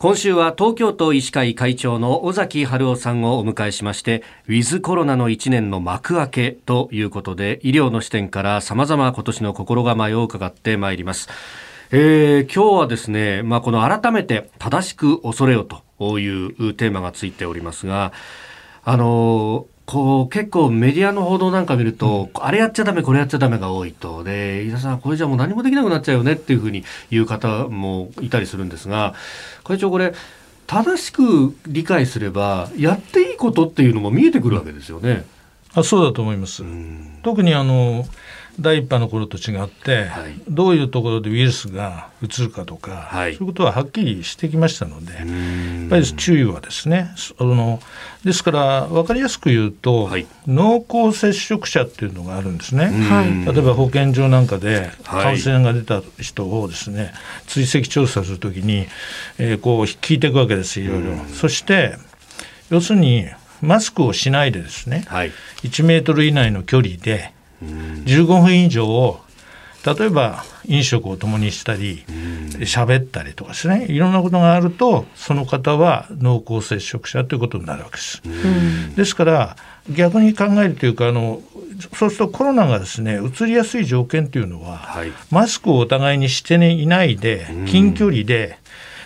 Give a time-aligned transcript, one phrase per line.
[0.00, 11.28] 今週は東京都医師会会長の尾崎春夫さんをお迎えしましてウィズコロナの1年の幕開けということで医療の視点から様々今年の心構えを伺ってまいります、
[11.90, 15.68] えー、今日はですね、まあ、この改めて正しく恐れよ
[15.98, 18.14] というテーマがついておりますが
[18.82, 24.22] あのこう結構メディアの報道なんか見ると、うん、あれやっちゃダメこれやっちゃダメが多いと。
[24.22, 29.14] で飯田さんこれじゃもう何もできなくなっちゃうよねっていうふうに言う方もいたりするんですが
[29.64, 30.14] 会長これ
[30.68, 35.24] 正しく理解すればやっていいことっていうのも見えてくるわけですよね。
[35.74, 36.62] あそうだと思います。
[37.24, 38.06] 特にあの
[38.60, 45.12] 第一波の頃と違って、はい、どういうところでウイルスがうつるかとか、はい、そういうことははっきりしてきましたので
[45.90, 47.80] ぱり注意はですねその
[48.24, 52.92] ですから分かりやすく言うと、はい、濃厚接触者っていうのがあるんですね、
[53.46, 57.12] 例えば保健所なんかで感染が出た人をですね
[57.46, 58.86] 追跡調査するときに、
[59.38, 61.16] えー、こう聞いていくわけですいろいろ。
[61.34, 61.96] そして
[62.70, 63.26] 要するに
[63.62, 69.20] マスクをしないでですね、はい、1メートル以内の距離で15分以上
[69.84, 72.04] 例えば飲食を共にしたり
[72.58, 78.22] 喋ったりとかですねいろんなことがあるとその方は濃厚接触者ということになるわけです。
[78.96, 79.56] ですから
[79.90, 81.42] 逆に考えるというかあの
[81.94, 88.58] そうするとコロナがですね移りやすい条件というのは、はい、マスクをお互いにしていないで近距離で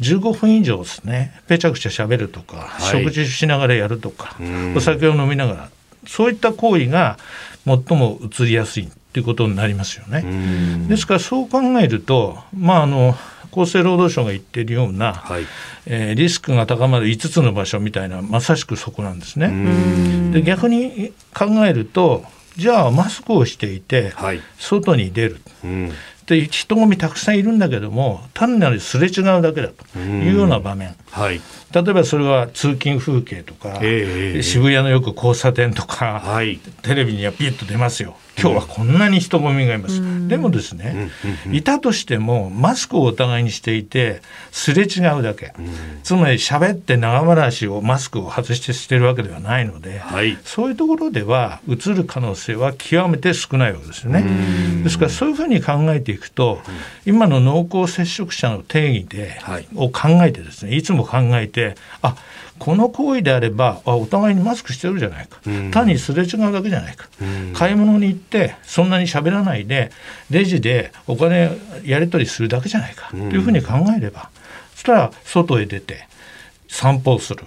[0.00, 4.36] 15分以上ですねぺちゃくちゃしゃべるとか、はい、食事しながらやるとか
[4.76, 5.70] お酒を飲みながら
[6.06, 7.18] そういった行為が
[7.64, 10.86] 最も移りやすいということになりますよね。
[10.88, 13.14] ですからそう考えると、まあ、あの
[13.50, 15.46] 厚生労働省が言っているような、はい、
[15.86, 20.32] えー、リスクが高まる5つの場所みたいなまさしくそこなんですね。
[20.32, 22.24] で逆に考えると
[22.58, 25.40] じゃあマスクをしていて、はい、外に出る、
[26.26, 31.40] で人混みたくさんいるんだけども単なるすれ違うだけだというような場面、はい、
[31.72, 38.16] 例えばそれは通勤風景とか、えー、渋谷のよく交差点とか、はい、テレビにはピッと出ますよ。
[38.38, 40.02] 今日はこんなに人混みがいます。
[40.02, 41.10] うん、でもですね、
[41.46, 44.20] うん、いたとしてもマスクをお互いにしていて
[44.52, 45.66] すれ違うだけ、うん、
[46.02, 54.24] つまり喋って長話をマスクを外してしてるわけではないので、はい、そういうところではうつる可能性は極めて少ないわけですよね。
[54.84, 56.60] ですからそういうふうに考えていくと、
[57.04, 62.16] 今の濃厚接触者の定義で、はい、を考えてですねいつも考えてあ
[62.58, 69.90] この行為であればあお互いにマスクしてるじゃないか、うん、単にすれ違うだけじゃないか、うん、買い物に行ってそんなに喋らないで
[70.30, 74.30] レジでお金やり取りするだけじゃないか、というふうに考えれば。
[74.74, 76.06] そしたら外へ出て
[76.68, 77.44] 散歩をする、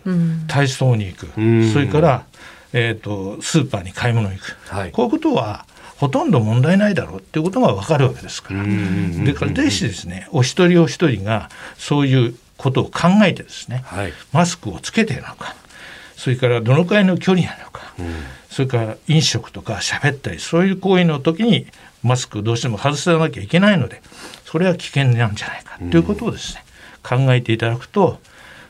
[0.48, 1.28] 体操に行く、
[1.72, 2.26] それから、
[2.74, 5.66] えーと、スーパーに買い物に行く、はい、こういうことは
[6.00, 8.64] ほとんど問題ないだろうっていうことが分かるわけですから。
[8.64, 15.56] でからぜひですねお一人お一人がそういうことを考えてですね、はい、マスクをつけているのか
[16.16, 18.06] それからどのくらいの距離なのか、うん、
[18.50, 21.68] それから飲食とか喋ったりそういう行為の時に
[22.04, 24.02] マスクどうしても外さなきゃいけないので
[24.46, 26.64] それは危険なんじゃないかということをですね、
[27.10, 28.20] うん、考えていただくと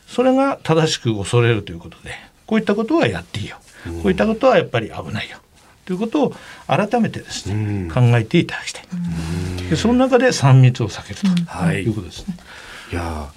[0.07, 2.11] それが正しく恐れるということで
[2.45, 3.57] こういったことはやっていいよ、
[3.87, 5.37] うん、こういったことはやっぱり危ないよ
[5.89, 6.33] ということを
[6.67, 8.83] 改めてですね、考えていただきたい、
[9.71, 11.83] でその中で3密を避けるとい。
[11.87, 12.35] うことですね。
[12.37, 12.47] はい
[12.91, 13.27] いや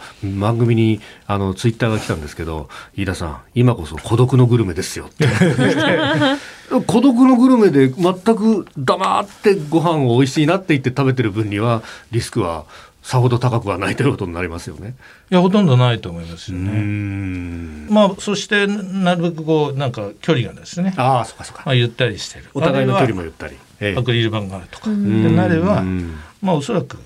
[0.41, 5.27] 番組にあのツイッターが来たんですけど飯田さん今こそ孤独のグルメですよって。
[6.87, 12.65] 孤独のグルメで全く黙ってご飯を美味しいなって言って食べてる分にはリスクは
[13.03, 14.95] さほど高くはないということになりますよね。
[15.31, 17.87] いやほとんどないと思いますよね。
[17.91, 20.95] まあそしてなるべくこうなんか距離がですね。
[20.97, 21.65] ああそうかそうか。
[21.67, 22.47] まあゆったりしてる。
[22.55, 23.57] お互いの距離もゆったり。
[23.97, 24.91] アクリル板があるとか。
[24.91, 25.83] でなれば
[26.41, 26.97] まあおそらく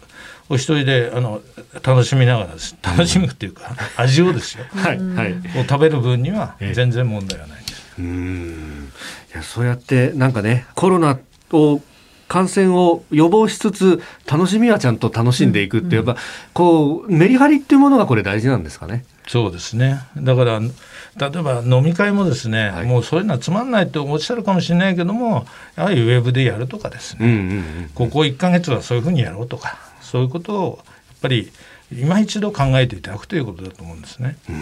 [0.49, 1.41] お一人であの
[1.83, 7.95] 楽しみながらです楽しむっていうか、 味をですよ、はいはい、を食べる分には全然問題はないです。
[7.99, 8.93] うん
[9.33, 11.19] いやそうやってなんかねコロナ
[11.53, 11.81] を
[12.29, 16.17] 感染を予防しつつ楽しみはちゃんと楽しんでいくって、やっぱ
[16.53, 19.05] こうメリハリっていうものがこれ大事なんですかね。
[19.27, 20.01] そうですね。
[20.17, 25.47] だから例えば飲み会もですね、はい、もうそういうのはつまんないとおっしゃるかもしれないけども
[25.77, 31.51] やはりウェブでやるとかですね、ここ1か月はそういうふうにやろうとかそういうことをやっぱり
[31.93, 34.37] 今一度考えていただくということだと思うんですね。
[34.49, 34.57] うん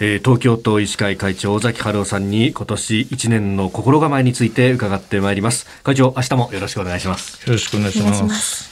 [0.00, 5.66] えー、東京都医師会会長尾崎春夫さんに今年1年の心構えについて伺ってまいります。
[5.82, 7.46] 会長明日もよろしくお願いします。
[7.46, 8.71] よろしくお願いします